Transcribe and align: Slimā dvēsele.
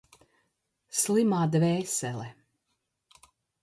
Slimā 1.01 1.43
dvēsele. 1.59 2.29